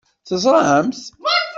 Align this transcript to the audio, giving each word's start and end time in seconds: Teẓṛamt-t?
Teẓṛamt-t? 0.27 1.05